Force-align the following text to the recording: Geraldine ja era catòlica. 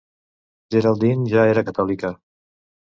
Geraldine 0.77 1.31
ja 1.37 1.47
era 1.53 1.67
catòlica. 1.71 2.15